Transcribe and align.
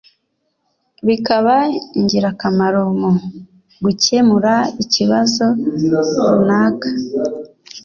bikaba 1.07 1.55
ingirakamaro 1.99 2.81
mu 3.01 3.11
gukemura 3.83 4.53
ikibazo 4.83 5.45
runaka 6.33 6.87